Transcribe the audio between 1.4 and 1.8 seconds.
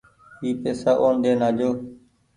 آجو۔